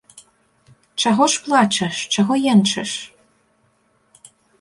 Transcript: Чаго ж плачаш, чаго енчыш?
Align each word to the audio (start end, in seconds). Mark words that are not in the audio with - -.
Чаго 1.01 1.23
ж 1.33 1.43
плачаш, 1.45 1.99
чаго 2.15 2.33
енчыш? 2.53 2.91